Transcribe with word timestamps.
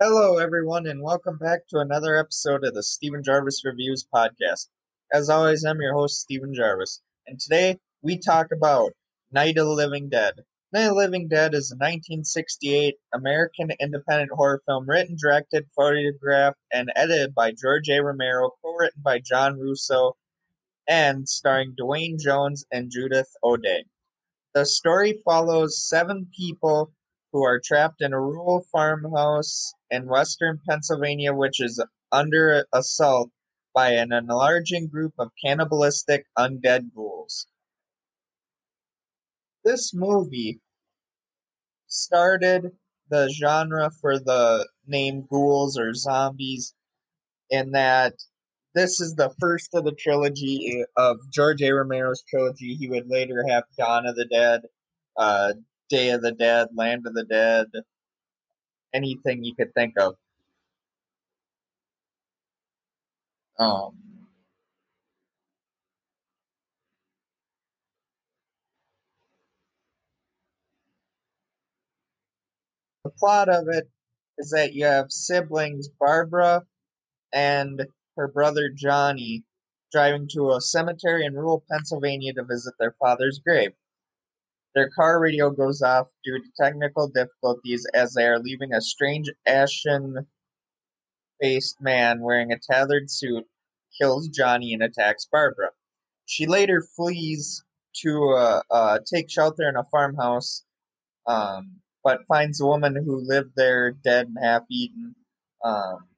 Hello, 0.00 0.38
everyone, 0.38 0.88
and 0.88 1.00
welcome 1.00 1.38
back 1.38 1.68
to 1.68 1.78
another 1.78 2.16
episode 2.16 2.64
of 2.64 2.74
the 2.74 2.82
Steven 2.82 3.22
Gervais 3.22 3.62
Reviews 3.64 4.04
podcast. 4.12 4.66
As 5.12 5.30
always, 5.30 5.64
I'm 5.64 5.80
your 5.80 5.94
host, 5.94 6.20
Steven 6.20 6.52
Gervais, 6.52 6.98
and 7.28 7.38
today 7.38 7.78
we 8.02 8.18
talk 8.18 8.48
about 8.50 8.90
Night 9.30 9.56
of 9.56 9.68
the 9.68 9.72
Living 9.72 10.08
Dead. 10.08 10.34
Night 10.72 10.86
of 10.86 10.88
the 10.88 10.94
Living 10.94 11.28
Dead 11.28 11.54
is 11.54 11.70
a 11.70 11.76
1968 11.76 12.96
American 13.14 13.70
independent 13.78 14.32
horror 14.32 14.60
film 14.66 14.84
written, 14.90 15.16
directed, 15.16 15.68
photographed, 15.76 16.58
and 16.72 16.90
edited 16.96 17.32
by 17.32 17.52
George 17.52 17.88
A. 17.88 18.02
Romero, 18.02 18.50
co 18.64 18.74
written 18.74 19.00
by 19.00 19.20
John 19.20 19.60
Russo, 19.60 20.16
and 20.88 21.28
starring 21.28 21.72
Duane 21.76 22.18
Jones 22.18 22.66
and 22.72 22.90
Judith 22.90 23.30
O'Dea. 23.44 23.84
The 24.54 24.66
story 24.66 25.22
follows 25.24 25.88
seven 25.88 26.26
people 26.36 26.92
who 27.34 27.42
are 27.42 27.58
trapped 27.58 28.00
in 28.00 28.12
a 28.12 28.20
rural 28.20 28.64
farmhouse 28.70 29.74
in 29.90 30.06
western 30.06 30.60
Pennsylvania, 30.68 31.34
which 31.34 31.60
is 31.60 31.84
under 32.12 32.64
assault 32.72 33.28
by 33.74 33.90
an 33.90 34.12
enlarging 34.12 34.86
group 34.86 35.12
of 35.18 35.32
cannibalistic 35.44 36.26
undead 36.38 36.94
ghouls. 36.94 37.48
This 39.64 39.92
movie 39.92 40.60
started 41.88 42.70
the 43.10 43.28
genre 43.30 43.90
for 44.00 44.20
the 44.20 44.68
name 44.86 45.26
ghouls 45.28 45.76
or 45.76 45.92
zombies 45.92 46.72
in 47.50 47.72
that 47.72 48.14
this 48.76 49.00
is 49.00 49.16
the 49.16 49.34
first 49.40 49.74
of 49.74 49.84
the 49.84 49.92
trilogy 49.92 50.84
of 50.96 51.16
George 51.32 51.62
A. 51.62 51.72
Romero's 51.72 52.22
trilogy. 52.30 52.74
He 52.74 52.88
would 52.88 53.08
later 53.08 53.44
have 53.48 53.64
Dawn 53.76 54.06
of 54.06 54.14
the 54.14 54.24
Dead, 54.24 54.62
uh, 55.16 55.54
Day 55.88 56.10
of 56.10 56.22
the 56.22 56.32
Dead, 56.32 56.68
Land 56.74 57.06
of 57.06 57.14
the 57.14 57.24
Dead, 57.24 57.66
anything 58.94 59.44
you 59.44 59.54
could 59.54 59.74
think 59.74 59.94
of. 59.98 60.16
Um, 63.58 63.96
the 73.04 73.10
plot 73.10 73.48
of 73.48 73.68
it 73.68 73.88
is 74.38 74.50
that 74.50 74.74
you 74.74 74.86
have 74.86 75.12
siblings 75.12 75.88
Barbara 76.00 76.62
and 77.32 77.86
her 78.16 78.28
brother 78.28 78.70
Johnny 78.74 79.44
driving 79.92 80.28
to 80.32 80.52
a 80.52 80.60
cemetery 80.60 81.24
in 81.24 81.34
rural 81.34 81.64
Pennsylvania 81.70 82.32
to 82.34 82.44
visit 82.44 82.74
their 82.78 82.94
father's 83.00 83.40
grave. 83.44 83.72
Their 84.74 84.90
car 84.90 85.20
radio 85.20 85.50
goes 85.50 85.82
off 85.82 86.08
due 86.24 86.38
to 86.38 86.50
technical 86.60 87.08
difficulties 87.08 87.86
as 87.94 88.14
they 88.14 88.24
are 88.24 88.40
leaving 88.40 88.72
a 88.72 88.80
strange 88.80 89.30
ashen 89.46 90.26
faced 91.40 91.80
man 91.80 92.20
wearing 92.20 92.52
a 92.52 92.58
tattered 92.58 93.10
suit 93.10 93.44
kills 93.98 94.28
Johnny 94.28 94.72
and 94.72 94.82
attacks 94.82 95.26
Barbara. 95.30 95.70
She 96.26 96.46
later 96.46 96.82
flees 96.96 97.62
to 98.02 98.30
uh, 98.30 98.62
uh, 98.70 98.98
take 99.06 99.30
shelter 99.30 99.68
in 99.68 99.76
a 99.76 99.84
farmhouse, 99.84 100.64
um, 101.26 101.80
but 102.02 102.26
finds 102.26 102.60
a 102.60 102.66
woman 102.66 102.96
who 102.96 103.24
lived 103.24 103.52
there 103.56 103.92
dead 103.92 104.26
and 104.26 104.38
half 104.42 104.62
eaten. 104.68 105.14
Um, 105.62 106.08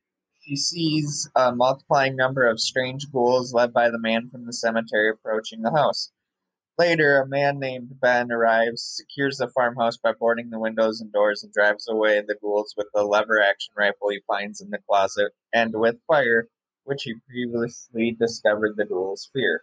she 0.40 0.56
sees 0.56 1.28
a 1.34 1.54
multiplying 1.54 2.16
number 2.16 2.46
of 2.46 2.60
strange 2.60 3.10
ghouls 3.10 3.52
led 3.52 3.72
by 3.72 3.90
the 3.90 3.98
man 3.98 4.30
from 4.30 4.46
the 4.46 4.52
cemetery 4.52 5.10
approaching 5.10 5.62
the 5.62 5.72
house. 5.72 6.12
Later, 6.78 7.22
a 7.22 7.26
man 7.26 7.58
named 7.58 8.00
Ben 8.00 8.30
arrives, 8.30 8.82
secures 8.82 9.38
the 9.38 9.48
farmhouse 9.48 9.96
by 9.96 10.12
boarding 10.12 10.50
the 10.50 10.58
windows 10.58 11.00
and 11.00 11.10
doors, 11.10 11.42
and 11.42 11.50
drives 11.50 11.88
away 11.88 12.20
the 12.20 12.34
ghouls 12.34 12.74
with 12.76 12.88
the 12.92 13.02
lever 13.02 13.40
action 13.40 13.72
rifle 13.74 14.10
he 14.10 14.20
finds 14.26 14.60
in 14.60 14.68
the 14.68 14.82
closet 14.86 15.32
and 15.54 15.74
with 15.74 15.96
fire, 16.06 16.48
which 16.84 17.04
he 17.04 17.14
previously 17.26 18.10
discovered 18.12 18.76
the 18.76 18.84
ghouls 18.84 19.30
fear. 19.32 19.62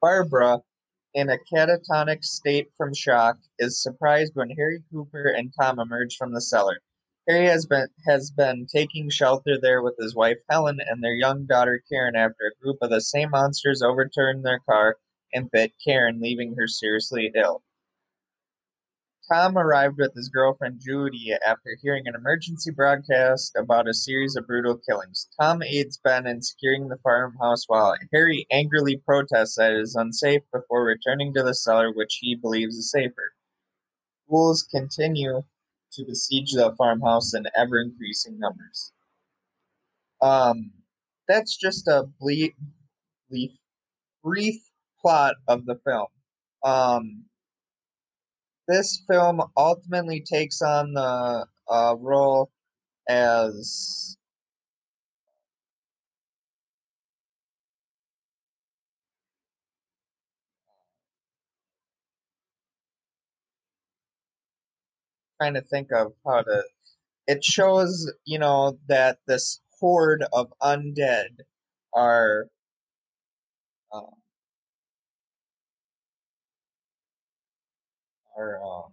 Barbara, 0.00 0.62
in 1.12 1.28
a 1.28 1.36
catatonic 1.52 2.24
state 2.24 2.72
from 2.78 2.94
shock, 2.94 3.36
is 3.58 3.82
surprised 3.82 4.34
when 4.34 4.50
Harry 4.50 4.82
Cooper 4.90 5.26
and 5.26 5.52
Tom 5.52 5.78
emerge 5.78 6.16
from 6.16 6.32
the 6.32 6.40
cellar. 6.40 6.78
Harry 7.28 7.46
has 7.46 7.66
been 7.66 7.88
has 8.06 8.30
been 8.30 8.66
taking 8.66 9.10
shelter 9.10 9.58
there 9.60 9.82
with 9.82 9.96
his 9.98 10.14
wife 10.14 10.38
Helen 10.48 10.78
and 10.80 11.02
their 11.02 11.14
young 11.14 11.44
daughter 11.44 11.82
Karen 11.90 12.16
after 12.16 12.46
a 12.46 12.62
group 12.62 12.78
of 12.80 12.90
the 12.90 13.00
same 13.00 13.30
monsters 13.30 13.82
overturned 13.82 14.44
their 14.44 14.60
car 14.60 14.96
and 15.34 15.50
bit 15.50 15.72
Karen, 15.84 16.20
leaving 16.20 16.54
her 16.56 16.66
seriously 16.66 17.30
ill. 17.34 17.62
Tom 19.30 19.56
arrived 19.56 19.96
with 19.98 20.14
his 20.14 20.28
girlfriend 20.28 20.80
Judy 20.80 21.32
after 21.46 21.76
hearing 21.80 22.06
an 22.06 22.14
emergency 22.14 22.70
broadcast 22.70 23.56
about 23.56 23.88
a 23.88 23.94
series 23.94 24.36
of 24.36 24.46
brutal 24.46 24.76
killings. 24.76 25.28
Tom 25.40 25.62
aids 25.62 25.98
Ben 26.04 26.26
in 26.26 26.42
securing 26.42 26.88
the 26.88 26.98
farmhouse 26.98 27.64
while 27.66 27.96
Harry 28.12 28.46
angrily 28.50 28.98
protests 28.98 29.56
that 29.56 29.72
it 29.72 29.80
is 29.80 29.94
unsafe 29.94 30.42
before 30.52 30.84
returning 30.84 31.32
to 31.32 31.42
the 31.42 31.54
cellar, 31.54 31.90
which 31.90 32.18
he 32.20 32.34
believes 32.34 32.76
is 32.76 32.90
safer. 32.90 33.32
Ghouls 34.28 34.62
continue 34.62 35.42
to 35.92 36.04
besiege 36.04 36.52
the 36.52 36.74
farmhouse 36.76 37.32
in 37.32 37.46
ever 37.56 37.80
increasing 37.80 38.38
numbers. 38.38 38.92
Um, 40.20 40.70
that's 41.28 41.56
just 41.56 41.88
a 41.88 42.08
brief, 42.20 42.52
brief 44.22 44.62
plot 45.04 45.34
of 45.48 45.66
the 45.66 45.78
film. 45.84 46.06
Um, 46.64 47.24
this 48.66 49.02
film 49.08 49.42
ultimately 49.56 50.22
takes 50.22 50.62
on 50.62 50.94
the 50.94 51.46
uh, 51.68 51.96
role 51.98 52.50
as 53.08 54.16
trying 65.40 65.54
to 65.54 65.60
think 65.62 65.92
of 65.92 66.12
how 66.26 66.42
to. 66.42 66.64
It 67.26 67.44
shows, 67.44 68.10
you 68.24 68.38
know, 68.38 68.78
that 68.88 69.18
this 69.26 69.60
horde 69.80 70.24
of 70.32 70.52
undead 70.62 71.28
are 71.94 72.46
um, 73.92 74.06
are 78.36 78.62
um, 78.62 78.92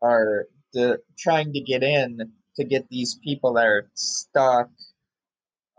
are 0.00 0.46
de- 0.72 0.98
trying 1.18 1.52
to 1.52 1.60
get 1.60 1.82
in 1.82 2.32
to 2.56 2.64
get 2.64 2.88
these 2.88 3.18
people 3.22 3.54
that 3.54 3.66
are 3.66 3.90
stuck 3.94 4.68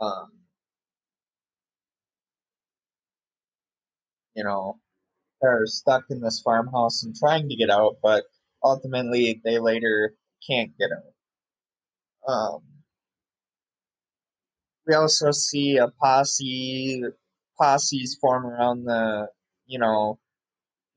um, 0.01 0.31
you 4.35 4.43
know 4.43 4.79
are 5.43 5.65
stuck 5.65 6.03
in 6.09 6.21
this 6.21 6.41
farmhouse 6.41 7.03
and 7.03 7.15
trying 7.15 7.49
to 7.49 7.55
get 7.55 7.69
out 7.69 7.97
but 8.01 8.23
ultimately 8.63 9.41
they 9.43 9.59
later 9.59 10.15
can't 10.47 10.71
get 10.77 10.89
out. 10.91 12.31
Um, 12.31 12.61
we 14.87 14.95
also 14.95 15.31
see 15.31 15.77
a 15.77 15.87
posse 15.89 17.03
posses 17.59 18.17
form 18.19 18.45
around 18.45 18.85
the 18.85 19.27
you 19.65 19.79
know 19.79 20.19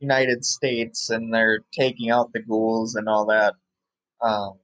United 0.00 0.44
States 0.44 1.10
and 1.10 1.32
they're 1.32 1.60
taking 1.72 2.10
out 2.10 2.32
the 2.32 2.42
ghouls 2.42 2.94
and 2.94 3.08
all 3.08 3.26
that. 3.26 3.54
Um, 4.20 4.58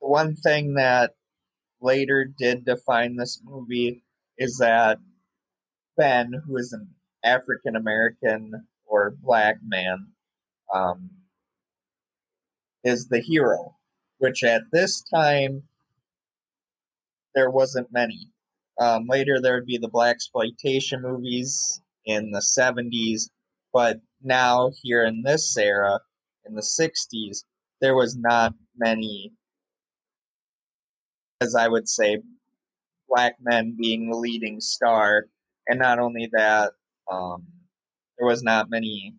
the 0.00 0.08
one 0.08 0.36
thing 0.36 0.74
that 0.74 1.12
later 1.80 2.24
did 2.24 2.64
define 2.64 3.16
this 3.16 3.40
movie 3.44 4.04
is 4.38 4.58
that 4.58 4.98
Ben, 5.96 6.32
who 6.46 6.56
is 6.56 6.72
an 6.72 6.88
African 7.22 7.76
American 7.76 8.66
or 8.86 9.16
black 9.22 9.56
man, 9.62 10.08
um, 10.72 11.10
is 12.82 13.08
the 13.08 13.20
hero, 13.20 13.76
which 14.18 14.42
at 14.42 14.62
this 14.72 15.02
time 15.02 15.62
there 17.34 17.50
wasn't 17.50 17.92
many. 17.92 18.30
Um, 18.78 19.06
later, 19.08 19.40
there 19.40 19.54
would 19.54 19.66
be 19.66 19.78
the 19.78 19.88
black 19.88 20.14
exploitation 20.14 21.02
movies 21.02 21.80
in 22.06 22.30
the 22.30 22.40
70s, 22.40 23.30
but 23.72 24.00
now 24.22 24.70
here 24.82 25.04
in 25.04 25.22
this 25.22 25.56
era, 25.56 26.00
in 26.44 26.54
the 26.54 26.62
60s, 26.62 27.44
there 27.80 27.94
was 27.94 28.16
not 28.16 28.54
many, 28.76 29.32
as 31.40 31.54
I 31.54 31.68
would 31.68 31.88
say, 31.88 32.18
black 33.08 33.36
men 33.40 33.76
being 33.80 34.10
the 34.10 34.16
leading 34.16 34.60
star, 34.60 35.26
and 35.68 35.78
not 35.78 35.98
only 35.98 36.28
that, 36.32 36.72
um, 37.10 37.46
there 38.18 38.26
was 38.26 38.42
not 38.42 38.70
many 38.70 39.14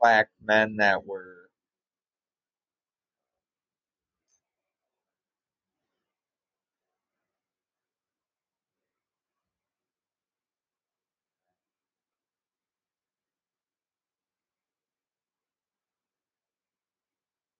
black 0.00 0.28
men 0.42 0.76
that 0.76 1.06
were 1.06 1.31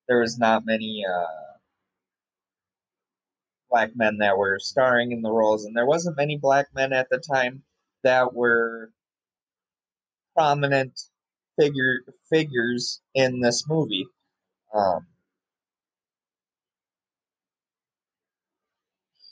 there 0.09 0.21
was 0.21 0.39
not 0.39 0.67
many 0.67 1.05
uh, 1.09 1.27
black 3.71 3.91
men 3.97 4.19
that 4.19 4.37
were 4.37 4.59
starring 4.59 5.13
in 5.13 5.23
the 5.23 5.31
roles, 5.33 5.65
and 5.65 5.77
there 5.77 5.87
wasn't 5.87 6.17
many 6.17 6.37
black 6.37 6.67
men 6.75 6.93
at 6.93 7.09
the 7.11 7.19
time 7.19 7.63
that 8.03 8.35
were 8.35 8.93
prominent 10.37 11.01
figure 11.59 12.01
figures 12.31 13.01
in 13.15 13.41
this 13.41 13.69
movie. 13.69 14.07
Um, 14.75 15.07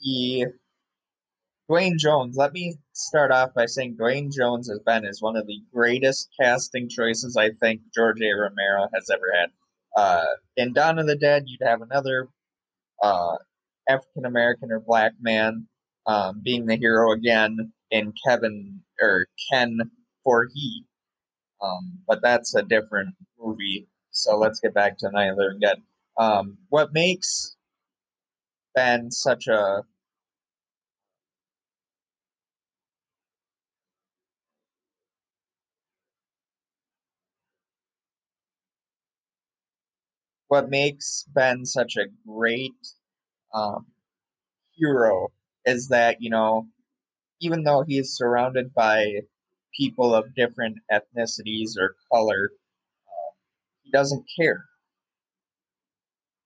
he 0.00 0.46
Duane 1.69 1.99
Jones. 1.99 2.37
Let 2.37 2.52
me 2.52 2.76
start 2.93 3.31
off 3.31 3.55
by 3.55 3.67
saying 3.67 3.96
Duane 3.96 4.31
Jones 4.32 4.69
has 4.69 4.81
been 4.81 5.05
is 5.05 5.22
one 5.22 5.37
of 5.37 5.46
the 5.46 5.62
greatest 5.72 6.28
casting 6.40 6.88
choices 6.88 7.37
I 7.37 7.50
think 7.50 7.82
George 7.94 8.20
A. 8.20 8.32
Romero 8.32 8.88
has 8.93 9.08
ever 9.08 9.32
had. 9.38 9.50
Uh, 10.00 10.25
in 10.56 10.73
Dawn 10.73 10.99
of 10.99 11.06
the 11.06 11.14
Dead, 11.14 11.44
you'd 11.47 11.69
have 11.69 11.82
another 11.82 12.29
uh, 13.02 13.37
African 13.87 14.25
American 14.25 14.73
or 14.73 14.81
black 14.81 15.12
man 15.20 15.67
um, 16.06 16.41
being 16.43 16.64
the 16.64 16.76
hero 16.76 17.12
again 17.12 17.70
in 17.91 18.14
Kevin 18.26 18.81
or 19.02 19.26
Ken 19.52 19.79
Foree. 20.26 20.87
Um, 21.62 21.99
but 22.08 22.23
that's 22.23 22.55
a 22.55 22.62
different 22.62 23.14
movie. 23.38 23.88
So 24.11 24.38
let's 24.38 24.58
get 24.58 24.73
back 24.73 24.97
to 24.99 25.11
Night 25.11 25.29
of 25.29 25.37
the 25.37 25.43
Living 25.43 25.61
Dead. 25.61 25.82
Um, 26.17 26.56
what 26.70 26.94
makes 26.94 27.56
Ben 28.75 29.11
such 29.11 29.49
a 29.49 29.82
what 40.50 40.70
makes 40.70 41.25
Ben 41.35 41.64
such 41.64 41.97
a 41.97 42.08
great 42.29 42.75
um, 43.55 43.87
hero 44.76 45.32
is 45.67 45.88
that 45.88 46.19
you 46.20 46.31
know 46.31 46.67
even 47.41 47.64
though 47.64 47.82
he 47.82 47.99
is 47.99 48.17
surrounded 48.17 48.75
by 48.75 49.06
people 49.76 50.14
of 50.14 50.35
different 50.35 50.79
ethnicities 50.93 51.76
or 51.79 51.97
color, 52.12 52.52
uh, 53.08 53.32
he 53.82 53.91
doesn't 53.91 54.25
care. 54.38 54.67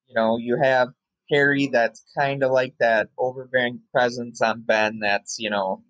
You 0.06 0.14
know, 0.14 0.38
you 0.38 0.56
have 0.62 0.88
Harry 1.30 1.68
that's 1.72 2.04
kind 2.16 2.42
of 2.44 2.52
like 2.52 2.74
that 2.78 3.08
overbearing 3.18 3.80
presence 3.92 4.40
on 4.40 4.62
Ben 4.62 5.00
that's, 5.00 5.38
you 5.38 5.50
know, 5.50 5.82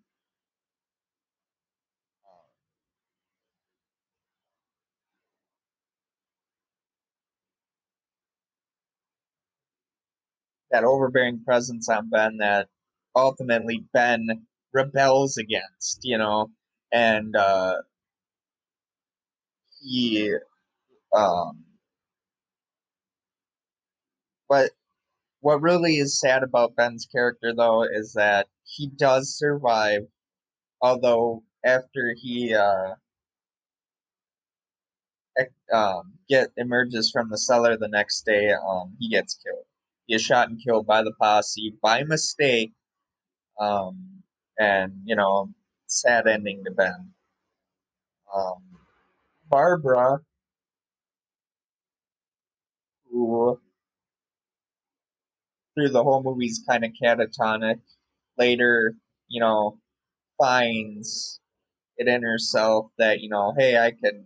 that 10.75 10.83
overbearing 10.83 11.41
presence 11.45 11.89
on 11.89 12.11
Ben 12.11 12.37
that 12.39 12.67
ultimately 13.15 13.85
Ben 13.93 14.27
rebels 14.73 15.37
against, 15.37 16.01
you 16.03 16.19
know, 16.19 16.51
and 16.93 17.37
uh, 17.37 17.77
he, 19.81 20.35
um, 21.17 21.63
but 24.49 24.73
what 25.43 25.63
really 25.63 25.99
is 25.99 26.19
sad 26.19 26.43
about 26.43 26.75
Ben's 26.75 27.07
character, 27.07 27.55
though, 27.55 27.85
is 27.85 28.13
that 28.15 28.49
he 28.65 28.89
does 28.89 29.39
survive, 29.39 30.03
although 30.83 31.45
after 31.65 32.17
he 32.21 32.53
uh, 32.53 32.95
um, 35.73 36.15
get 36.29 36.49
emerges 36.57 37.13
from 37.13 37.31
the 37.31 37.39
cellar 37.39 37.77
the 37.77 37.87
next 37.87 38.27
day, 38.27 38.53
um, 38.53 38.97
he 38.99 39.09
gets 39.09 39.35
killed. 39.35 39.67
Is 40.09 40.23
shot 40.23 40.49
and 40.49 40.61
killed 40.63 40.87
by 40.87 41.03
the 41.03 41.13
posse 41.21 41.75
by 41.83 42.05
mistake, 42.05 42.73
um, 43.59 44.23
and 44.59 44.93
you 45.05 45.17
know, 45.17 45.51
sad 45.87 46.27
ending 46.27 46.63
to 46.65 46.71
Ben. 46.71 47.13
Um, 48.35 48.63
Barbara, 49.49 50.19
who 53.11 53.61
through 55.75 55.91
the 55.91 56.03
whole 56.03 56.23
movie's 56.23 56.63
kind 56.69 56.85
of 56.85 56.93
catatonic. 57.03 57.81
Later, 58.39 58.97
you 59.29 59.41
know, 59.41 59.79
finds 60.39 61.41
it 61.97 62.09
in 62.09 62.23
herself 62.23 62.87
that 62.99 63.21
you 63.21 63.29
know, 63.29 63.55
hey, 63.57 63.79
I 63.79 63.93
can, 63.93 64.25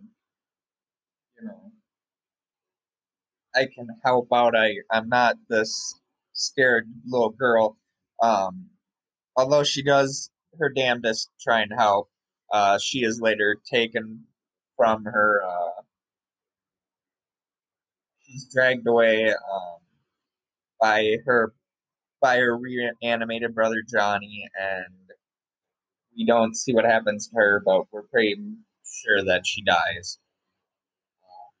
you 1.39 1.47
know, 1.47 1.68
I 3.55 3.65
can 3.73 3.87
help 4.03 4.27
out. 4.33 4.55
I 4.55 4.75
I'm 4.91 5.09
not 5.09 5.37
this 5.49 5.99
scared 6.33 6.87
little 7.05 7.31
girl. 7.31 7.77
Um, 8.21 8.69
although 9.35 9.63
she 9.63 9.83
does 9.83 10.29
her 10.59 10.69
damnedest 10.69 11.27
to 11.27 11.43
try 11.43 11.61
and 11.61 11.71
help, 11.77 12.09
uh, 12.51 12.77
she 12.79 12.99
is 13.03 13.21
later 13.21 13.57
taken 13.71 14.25
from 14.77 15.05
her. 15.05 15.41
Uh, 15.45 15.81
she's 18.21 18.47
dragged 18.53 18.87
away 18.87 19.29
um, 19.29 19.79
by 20.79 21.17
her 21.25 21.53
by 22.21 22.37
her 22.37 22.57
reanimated 22.57 23.55
brother 23.55 23.81
Johnny, 23.87 24.49
and 24.59 24.93
we 26.15 26.25
don't 26.25 26.55
see 26.55 26.73
what 26.73 26.85
happens 26.85 27.27
to 27.29 27.35
her, 27.35 27.61
but 27.65 27.85
we're 27.91 28.03
pretty 28.03 28.35
sure 28.85 29.23
that 29.23 29.47
she 29.47 29.63
dies. 29.63 30.19
Uh, 31.23 31.51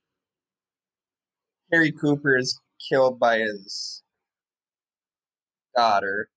Harry 1.71 1.91
Cooper 1.91 2.35
is 2.37 2.59
killed 2.89 3.19
by 3.19 3.39
his 3.39 4.01
daughter. 5.75 6.29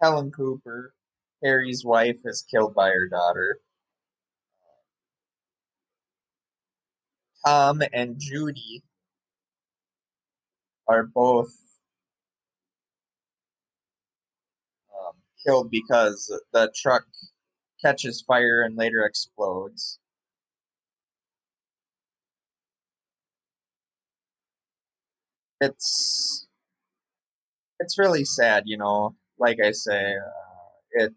Helen 0.00 0.30
Cooper, 0.30 0.94
Harry's 1.42 1.84
wife, 1.84 2.20
is 2.24 2.42
killed 2.50 2.74
by 2.74 2.88
her 2.90 3.08
daughter. 3.08 3.58
Tom 7.44 7.82
and 7.92 8.18
Judy 8.18 8.82
are 10.88 11.04
both 11.04 11.54
um, 14.92 15.14
killed 15.44 15.70
because 15.70 16.32
the 16.52 16.72
truck 16.74 17.04
catches 17.80 18.22
fire 18.22 18.62
and 18.62 18.76
later 18.76 19.04
explodes. 19.04 19.98
It's 25.60 26.46
it's 27.80 27.98
really 27.98 28.24
sad, 28.24 28.64
you 28.66 28.78
know. 28.78 29.14
Like 29.38 29.58
I 29.64 29.72
say, 29.72 30.14
uh, 30.14 31.04
it 31.04 31.14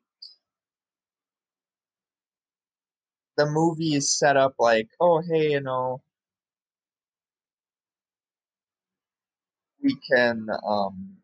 the 3.37 3.45
movie 3.47 3.95
is 3.95 4.15
set 4.19 4.37
up 4.37 4.53
like, 4.59 4.87
oh 4.99 5.21
hey, 5.21 5.51
you 5.53 5.61
know, 5.61 6.03
we 9.83 9.95
can 10.11 10.47
um, 10.67 11.17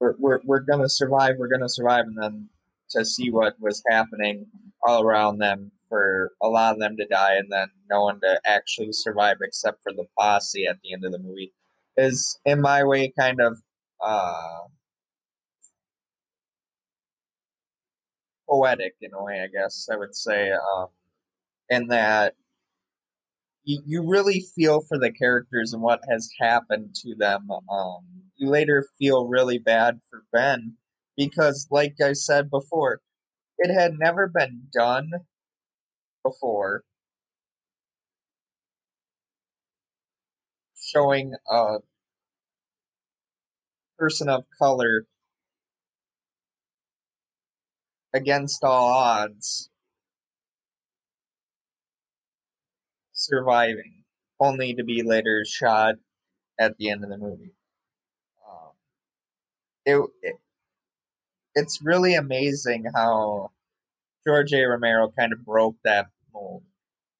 we're, 0.00 0.14
we're, 0.18 0.40
we're 0.44 0.60
gonna 0.60 0.88
survive 0.88 1.36
we're 1.38 1.48
gonna 1.48 1.68
survive 1.68 2.06
and 2.06 2.16
then 2.20 2.48
to 2.90 3.04
see 3.04 3.30
what 3.30 3.54
was 3.60 3.82
happening 3.88 4.46
all 4.86 5.02
around 5.02 5.38
them 5.38 5.70
for 5.92 6.32
a 6.40 6.48
lot 6.48 6.72
of 6.74 6.80
them 6.80 6.96
to 6.96 7.06
die 7.06 7.34
and 7.36 7.52
then 7.52 7.68
no 7.90 8.02
one 8.04 8.18
to 8.20 8.40
actually 8.46 8.92
survive 8.92 9.36
except 9.42 9.82
for 9.82 9.92
the 9.92 10.06
posse 10.18 10.66
at 10.66 10.78
the 10.82 10.94
end 10.94 11.04
of 11.04 11.12
the 11.12 11.18
movie 11.18 11.52
is 11.98 12.38
in 12.46 12.62
my 12.62 12.82
way 12.82 13.12
kind 13.18 13.40
of 13.42 13.58
uh, 14.00 14.60
poetic 18.48 18.94
in 19.02 19.12
a 19.12 19.22
way 19.22 19.42
i 19.42 19.46
guess 19.48 19.88
i 19.92 19.96
would 19.96 20.14
say 20.14 20.50
um, 20.52 20.86
in 21.70 21.88
that 21.88 22.34
you, 23.64 23.82
you 23.86 24.02
really 24.08 24.40
feel 24.54 24.80
for 24.80 24.98
the 24.98 25.12
characters 25.12 25.72
and 25.72 25.82
what 25.82 26.00
has 26.10 26.30
happened 26.40 26.94
to 26.96 27.14
them. 27.14 27.48
Um, 27.70 28.04
you 28.36 28.48
later 28.48 28.86
feel 28.98 29.26
really 29.26 29.58
bad 29.58 30.00
for 30.10 30.24
Ben 30.32 30.74
because, 31.16 31.66
like 31.70 31.94
I 32.02 32.12
said 32.12 32.50
before, 32.50 33.00
it 33.58 33.72
had 33.72 33.94
never 33.98 34.28
been 34.28 34.62
done 34.72 35.10
before. 36.22 36.84
Showing 40.76 41.34
a 41.50 41.78
person 43.98 44.28
of 44.28 44.44
color 44.58 45.06
against 48.14 48.62
all 48.64 48.88
odds 48.88 49.70
surviving, 53.12 54.04
only 54.40 54.74
to 54.74 54.84
be 54.84 55.02
later 55.02 55.44
shot 55.46 55.94
at 56.58 56.76
the 56.76 56.90
end 56.90 57.04
of 57.04 57.10
the 57.10 57.18
movie. 57.18 57.54
Um, 58.48 58.72
it, 59.86 60.00
it 60.22 60.36
it's 61.54 61.82
really 61.82 62.14
amazing 62.14 62.86
how 62.94 63.50
George 64.26 64.52
A. 64.52 64.62
Romero 64.64 65.12
kind 65.18 65.32
of 65.32 65.44
broke 65.44 65.76
that 65.84 66.06
mold. 66.32 66.64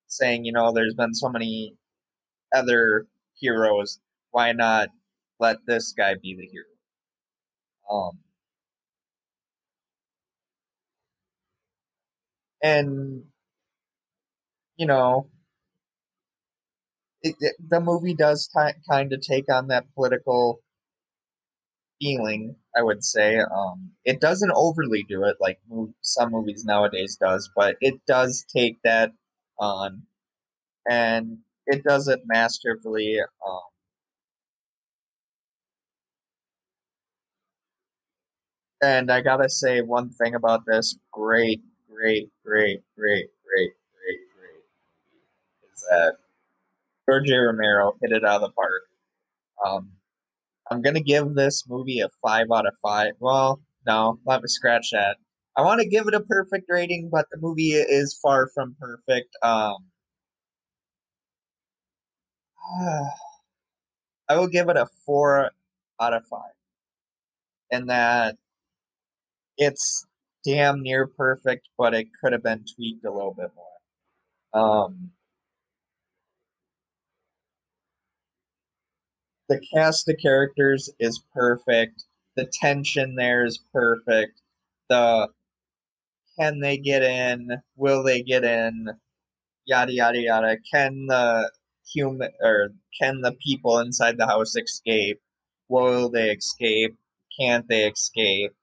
saying, 0.08 0.44
you 0.44 0.52
know, 0.52 0.72
there's 0.72 0.94
been 0.94 1.14
so 1.14 1.28
many 1.28 1.76
other 2.54 3.06
heroes. 3.34 4.00
Why 4.32 4.52
not 4.52 4.88
let 5.40 5.58
this 5.66 5.92
guy 5.92 6.14
be 6.22 6.36
the 6.36 6.46
hero? 6.46 6.66
Um, 7.90 8.18
and 12.62 13.24
you 14.76 14.86
know, 14.86 15.28
it, 17.22 17.34
it, 17.40 17.56
the 17.68 17.80
movie 17.80 18.14
does 18.14 18.48
t- 18.48 18.72
kind 18.88 19.12
of 19.12 19.20
take 19.20 19.50
on 19.52 19.68
that 19.68 19.86
political 19.94 20.60
feeling. 22.00 22.56
I 22.76 22.82
would 22.82 23.04
say 23.04 23.38
um, 23.38 23.90
it 24.04 24.20
doesn't 24.20 24.52
overly 24.54 25.04
do 25.08 25.24
it 25.24 25.36
like 25.40 25.60
some 26.00 26.32
movies 26.32 26.64
nowadays 26.64 27.16
does, 27.20 27.50
but 27.54 27.76
it 27.80 28.00
does 28.06 28.44
take 28.54 28.78
that 28.84 29.12
on, 29.58 30.02
and 30.88 31.38
it 31.66 31.84
does 31.84 32.08
it 32.08 32.22
masterfully. 32.26 33.20
Um, 33.46 33.60
and 38.82 39.10
I 39.10 39.20
gotta 39.20 39.48
say 39.48 39.80
one 39.82 40.10
thing 40.10 40.34
about 40.34 40.64
this: 40.66 40.96
great, 41.12 41.62
great, 41.90 42.30
great, 42.44 42.82
great, 42.96 43.28
great, 43.44 43.72
great, 43.94 44.20
great, 44.34 44.64
is 45.72 45.84
that 45.90 46.16
George 47.08 47.30
Romero 47.30 47.96
hit 48.02 48.12
it 48.12 48.24
out 48.24 48.42
of 48.42 48.50
the 48.50 48.50
park. 48.50 48.82
Um, 49.64 49.92
I'm 50.72 50.80
gonna 50.82 51.00
give 51.02 51.34
this 51.34 51.64
movie 51.68 52.00
a 52.00 52.08
five 52.22 52.46
out 52.52 52.66
of 52.66 52.74
five. 52.82 53.12
Well, 53.20 53.60
no, 53.86 54.18
let 54.26 54.40
me 54.42 54.48
scratch 54.48 54.88
that. 54.92 55.18
I 55.56 55.62
want 55.62 55.82
to 55.82 55.88
give 55.88 56.08
it 56.08 56.14
a 56.14 56.20
perfect 56.20 56.66
rating, 56.70 57.10
but 57.12 57.26
the 57.30 57.38
movie 57.38 57.72
is 57.72 58.18
far 58.22 58.48
from 58.54 58.74
perfect. 58.80 59.36
Um, 59.42 59.76
I 64.28 64.36
will 64.38 64.48
give 64.48 64.68
it 64.70 64.76
a 64.78 64.86
four 65.04 65.50
out 66.00 66.14
of 66.14 66.22
five, 66.30 66.54
and 67.70 67.90
that 67.90 68.36
it's 69.58 70.06
damn 70.44 70.82
near 70.82 71.06
perfect, 71.06 71.68
but 71.76 71.94
it 71.94 72.08
could 72.20 72.32
have 72.32 72.42
been 72.42 72.64
tweaked 72.74 73.04
a 73.04 73.12
little 73.12 73.34
bit 73.34 73.50
more. 73.54 73.66
Um, 74.86 75.10
the 79.52 79.60
cast 79.74 80.08
of 80.08 80.16
characters 80.16 80.88
is 80.98 81.22
perfect. 81.34 82.04
The 82.36 82.46
tension 82.46 83.14
there 83.16 83.44
is 83.44 83.58
perfect. 83.72 84.40
The 84.88 85.28
can 86.38 86.60
they 86.60 86.78
get 86.78 87.02
in? 87.02 87.60
Will 87.76 88.02
they 88.02 88.22
get 88.22 88.44
in? 88.44 88.88
Yada 89.66 89.92
yada 89.92 90.18
yada. 90.18 90.56
Can 90.72 91.06
the 91.06 91.50
human 91.86 92.30
or 92.40 92.72
can 92.98 93.20
the 93.20 93.32
people 93.44 93.78
inside 93.78 94.16
the 94.16 94.26
house 94.26 94.56
escape? 94.56 95.20
Will 95.68 96.08
they 96.08 96.30
escape? 96.30 96.96
Can't 97.38 97.68
they 97.68 97.88
escape? 97.88 98.54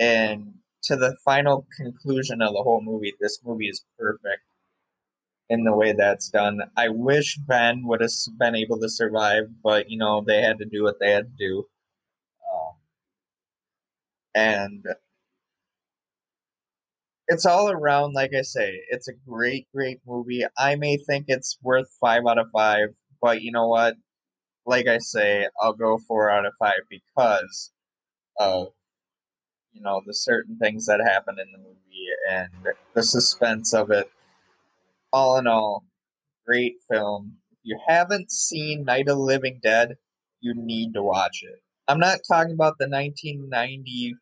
And 0.00 0.54
to 0.84 0.96
the 0.96 1.16
final 1.24 1.66
conclusion 1.76 2.42
of 2.42 2.52
the 2.52 2.62
whole 2.62 2.82
movie, 2.82 3.14
this 3.20 3.38
movie 3.44 3.68
is 3.68 3.84
perfect 3.96 4.42
in 5.52 5.64
the 5.64 5.76
way 5.76 5.92
that's 5.92 6.30
done. 6.30 6.60
I 6.78 6.88
wish 6.88 7.36
Ben 7.36 7.82
would 7.86 8.00
have 8.00 8.10
been 8.38 8.56
able 8.56 8.80
to 8.80 8.88
survive, 8.88 9.44
but 9.62 9.90
you 9.90 9.98
know 9.98 10.24
they 10.26 10.40
had 10.40 10.58
to 10.58 10.64
do 10.64 10.82
what 10.82 10.96
they 10.98 11.10
had 11.10 11.26
to 11.26 11.36
do. 11.38 11.66
Um, 12.50 12.74
and 14.34 14.84
it's 17.28 17.44
all 17.44 17.70
around, 17.70 18.14
like 18.14 18.30
I 18.36 18.40
say, 18.40 18.80
it's 18.88 19.08
a 19.08 19.12
great, 19.28 19.66
great 19.74 20.00
movie. 20.06 20.42
I 20.56 20.76
may 20.76 20.96
think 20.96 21.26
it's 21.28 21.58
worth 21.62 21.88
five 22.00 22.22
out 22.26 22.38
of 22.38 22.46
five, 22.50 22.88
but 23.20 23.42
you 23.42 23.52
know 23.52 23.68
what? 23.68 23.96
Like 24.64 24.86
I 24.86 24.98
say, 24.98 25.46
I'll 25.60 25.74
go 25.74 25.98
four 26.08 26.30
out 26.30 26.46
of 26.46 26.54
five 26.58 26.80
because 26.88 27.72
of 28.38 28.68
you 29.72 29.82
know 29.82 30.00
the 30.06 30.14
certain 30.14 30.56
things 30.58 30.86
that 30.86 31.00
happen 31.00 31.36
in 31.38 31.52
the 31.52 31.58
movie 31.58 32.08
and 32.30 32.48
the 32.94 33.02
suspense 33.02 33.74
of 33.74 33.90
it. 33.90 34.10
All 35.12 35.38
in 35.38 35.46
all, 35.46 35.84
great 36.46 36.76
film. 36.90 37.38
If 37.52 37.58
you 37.64 37.80
haven't 37.86 38.30
seen 38.32 38.84
Night 38.84 39.08
of 39.08 39.16
the 39.18 39.22
Living 39.22 39.60
Dead, 39.62 39.96
you 40.40 40.54
need 40.56 40.94
to 40.94 41.02
watch 41.02 41.42
it. 41.42 41.62
I'm 41.88 42.00
not 42.00 42.20
talking 42.28 42.54
about 42.54 42.78
the 42.78 42.88
1990 42.88 44.16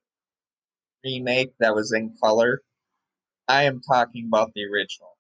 remake 1.04 1.52
that 1.60 1.74
was 1.74 1.92
in 1.92 2.16
color. 2.22 2.62
I 3.48 3.64
am 3.64 3.80
talking 3.82 4.26
about 4.26 4.52
the 4.54 4.64
original. 4.64 5.16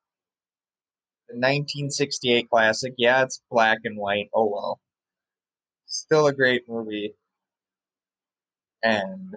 The 1.28 1.36
1968 1.38 2.50
classic. 2.50 2.94
Yeah, 2.98 3.22
it's 3.24 3.42
black 3.50 3.78
and 3.84 3.98
white. 3.98 4.30
Oh 4.34 4.46
well. 4.46 4.80
Still 5.84 6.26
a 6.26 6.32
great 6.32 6.66
movie. 6.66 7.14
And 8.82 9.36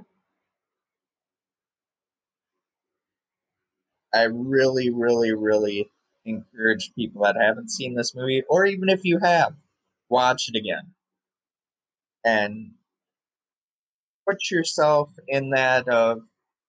I 4.13 4.23
really, 4.23 4.89
really, 4.89 5.33
really 5.33 5.89
encourage 6.25 6.93
people 6.95 7.23
that 7.23 7.35
haven't 7.39 7.71
seen 7.71 7.95
this 7.95 8.15
movie, 8.15 8.43
or 8.49 8.65
even 8.65 8.89
if 8.89 9.03
you 9.03 9.19
have, 9.19 9.53
watch 10.09 10.49
it 10.49 10.57
again. 10.57 10.93
And 12.25 12.71
put 14.27 14.49
yourself 14.51 15.09
in 15.27 15.51
that 15.51 15.87
of, 15.89 16.21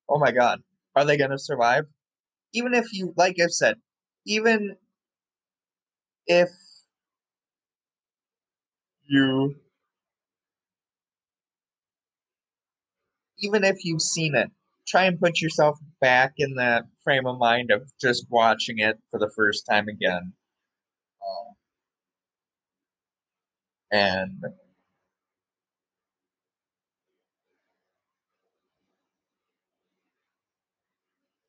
oh 0.09 0.19
my 0.19 0.33
god, 0.33 0.63
are 0.97 1.05
they 1.05 1.17
going 1.17 1.31
to 1.31 1.39
survive? 1.39 1.87
even 2.55 2.73
if 2.75 2.93
you, 2.93 3.13
like 3.17 3.37
I've 3.41 3.53
said, 3.53 3.77
even 4.27 4.77
if 6.27 6.51
you, 9.07 9.57
even 13.39 13.65
if 13.65 13.85
you've 13.85 14.03
seen 14.03 14.35
it, 14.37 14.51
try 14.87 15.05
and 15.05 15.21
put 15.21 15.41
yourself 15.41 15.79
back 16.01 16.35
in 16.39 16.55
that 16.57 16.85
frame 17.03 17.27
of 17.27 17.39
mind 17.39 17.71
of 17.71 17.91
just 18.01 18.27
watching 18.31 18.79
it 18.79 18.99
for 19.11 19.19
the 19.19 19.31
first 19.37 19.67
time 19.69 19.89
again. 19.89 20.33
Um, 21.27 21.55
and 23.93 24.43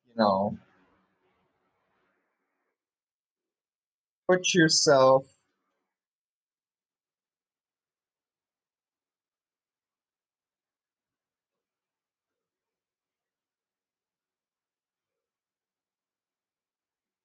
you 0.06 0.14
know 0.16 0.56
put 4.28 4.54
yourself 4.54 5.26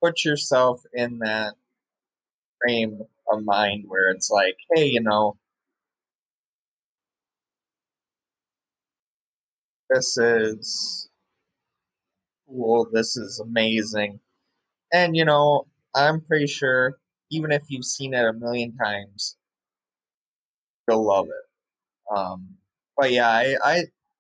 put 0.01 0.24
yourself 0.25 0.84
in 0.93 1.20
that 1.20 1.55
frame 2.60 3.01
of 3.31 3.43
mind 3.43 3.86
where 3.88 4.10
it's 4.10 4.29
like, 4.29 4.58
hey, 4.74 4.88
you 4.88 5.01
know, 5.01 5.38
this 9.89 10.17
is 10.17 11.10
cool, 12.48 12.88
this 12.91 13.17
is 13.17 13.39
amazing. 13.39 14.20
And 14.93 15.15
you 15.17 15.25
know, 15.25 15.67
I'm 15.96 16.22
pretty 16.22 16.48
sure 16.48 17.00
even 17.31 17.51
if 17.51 17.63
you've 17.70 17.86
seen 17.86 18.13
it 18.13 18.25
a 18.25 18.34
million 18.34 18.75
times, 18.77 19.38
you'll 20.88 21.05
love 21.05 21.27
it. 21.27 21.62
Um, 22.17 22.50
but 22.98 23.12
yeah, 23.12 23.29
I, 23.29 23.55
I 23.63 23.77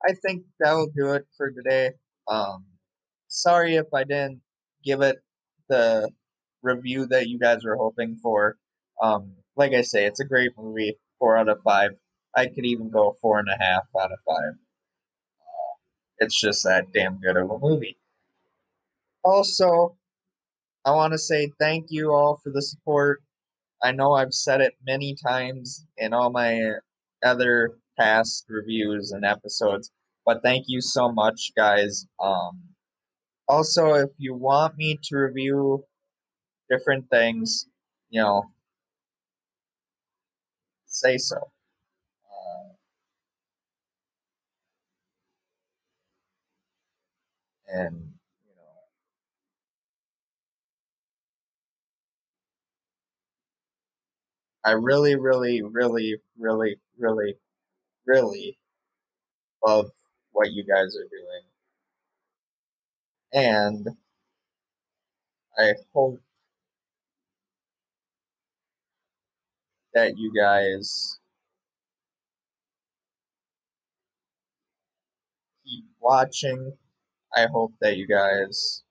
I 0.07 0.13
think 0.23 0.43
that'll 0.59 0.89
do 0.95 1.13
it 1.13 1.27
for 1.37 1.51
today. 1.51 1.91
Um, 2.27 2.65
sorry 3.27 3.75
if 3.75 3.87
I 3.93 4.03
didn't 4.03 4.41
give 4.83 5.01
it 5.01 5.17
the 5.71 6.09
review 6.61 7.07
that 7.07 7.29
you 7.29 7.39
guys 7.39 7.63
were 7.63 7.77
hoping 7.77 8.17
for. 8.21 8.57
Um, 9.01 9.31
like 9.55 9.73
I 9.73 9.81
say, 9.81 10.05
it's 10.05 10.19
a 10.19 10.25
great 10.25 10.51
movie. 10.57 10.97
Four 11.17 11.37
out 11.37 11.49
of 11.49 11.61
five. 11.63 11.91
I 12.35 12.47
could 12.47 12.65
even 12.65 12.89
go 12.89 13.15
four 13.21 13.39
and 13.39 13.47
a 13.49 13.63
half 13.63 13.83
out 13.99 14.11
of 14.11 14.19
five. 14.27 14.53
Uh, 14.53 15.75
it's 16.19 16.39
just 16.39 16.63
that 16.63 16.91
damn 16.93 17.19
good 17.19 17.37
of 17.37 17.49
a 17.49 17.59
movie. 17.59 17.97
Also, 19.23 19.97
I 20.85 20.91
want 20.91 21.13
to 21.13 21.19
say 21.19 21.51
thank 21.59 21.87
you 21.89 22.11
all 22.11 22.39
for 22.43 22.51
the 22.51 22.61
support. 22.61 23.21
I 23.83 23.91
know 23.91 24.13
I've 24.13 24.33
said 24.33 24.61
it 24.61 24.73
many 24.85 25.15
times 25.15 25.85
in 25.97 26.13
all 26.13 26.31
my 26.31 26.73
other 27.23 27.77
past 27.97 28.45
reviews 28.49 29.11
and 29.11 29.25
episodes, 29.25 29.91
but 30.25 30.41
thank 30.43 30.65
you 30.67 30.81
so 30.81 31.11
much, 31.11 31.51
guys. 31.55 32.05
Um, 32.23 32.70
also, 33.51 33.93
if 33.95 34.11
you 34.17 34.33
want 34.35 34.77
me 34.77 34.99
to 35.03 35.17
review 35.17 35.85
different 36.69 37.09
things, 37.09 37.67
you 38.09 38.21
know, 38.21 38.43
say 40.85 41.17
so. 41.17 41.37
Uh, 42.25 42.73
and 47.67 47.95
you 48.45 48.53
know, 48.55 48.63
I 54.65 54.71
really, 54.71 55.15
really, 55.15 55.61
really, 55.61 56.15
really, 56.37 56.79
really, 56.97 57.37
really 58.07 58.59
love 59.65 59.89
what 60.31 60.51
you 60.51 60.63
guys 60.63 60.95
are 60.95 61.09
doing. 61.09 61.50
And 63.33 63.87
I 65.57 65.73
hope 65.93 66.21
that 69.93 70.17
you 70.17 70.33
guys 70.37 71.19
keep 75.65 75.85
watching. 75.99 76.73
I 77.35 77.47
hope 77.51 77.73
that 77.81 77.97
you 77.97 78.07
guys. 78.07 78.83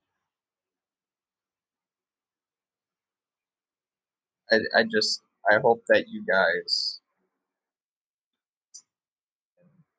I, 4.53 4.59
I 4.77 4.85
just. 4.85 5.23
I 5.51 5.59
hope 5.61 5.83
that 5.89 6.07
you 6.09 6.25
guys 6.31 7.01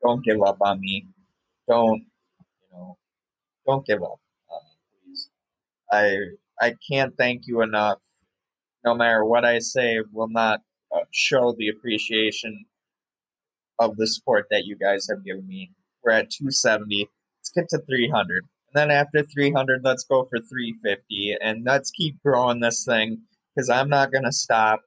don't 0.04 0.24
give 0.24 0.42
up 0.44 0.58
on 0.62 0.80
me. 0.82 1.08
Don't, 1.70 2.00
you 2.00 2.70
know, 2.74 2.98
don't 3.68 3.86
give 3.86 4.04
up. 4.04 4.21
I 5.92 6.18
I 6.62 6.76
can't 6.90 7.16
thank 7.18 7.48
you 7.48 7.62
enough. 7.62 8.00
No 8.86 8.96
matter 8.96 9.26
what 9.26 9.46
I 9.46 9.60
say, 9.60 10.00
will 10.12 10.30
not 10.30 10.62
uh, 10.94 11.00
show 11.12 11.54
the 11.58 11.70
appreciation 11.70 12.66
of 13.80 13.98
the 13.98 14.08
support 14.08 14.48
that 14.52 14.66
you 14.66 14.76
guys 14.76 15.08
have 15.10 15.26
given 15.26 15.48
me. 15.48 15.72
We're 16.04 16.12
at 16.12 16.30
270. 16.30 17.10
Let's 17.40 17.52
get 17.52 17.70
to 17.70 17.80
300. 17.86 18.48
And 18.74 18.90
then 18.90 18.92
after 18.92 19.24
300, 19.24 19.82
let's 19.84 20.04
go 20.04 20.26
for 20.30 20.40
350. 20.40 21.38
And 21.42 21.66
let's 21.66 21.92
keep 21.92 22.22
growing 22.24 22.60
this 22.60 22.86
thing 22.86 23.22
because 23.56 23.70
I'm 23.70 23.90
not 23.90 24.12
going 24.12 24.24
to 24.24 24.32
stop 24.32 24.82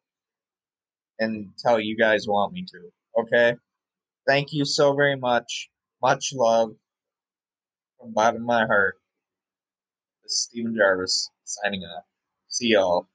until 1.18 1.80
you 1.80 1.96
guys 1.96 2.26
want 2.26 2.52
me 2.52 2.64
to. 2.64 3.22
Okay? 3.22 3.54
Thank 4.26 4.52
you 4.52 4.64
so 4.64 4.94
very 4.94 5.16
much. 5.16 5.68
Much 6.02 6.32
love 6.34 6.70
from 7.98 8.10
the 8.10 8.14
bottom 8.14 8.42
of 8.42 8.46
my 8.46 8.66
heart. 8.66 8.96
This 10.24 10.32
is 10.32 10.40
Steven 10.50 10.74
Gervais 10.74 11.28
signing 11.44 11.82
off. 11.82 12.04
See 12.48 12.68
y'all. 12.68 13.08